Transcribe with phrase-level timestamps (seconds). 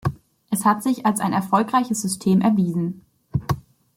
[0.49, 3.05] Es hat sich als ein erfolgreiches System erwiesen.